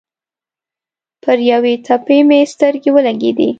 پر 1.23 1.37
یوې 1.51 1.73
تپې 1.85 2.19
مې 2.27 2.39
سترګې 2.53 2.89
ولګېدې. 2.93 3.49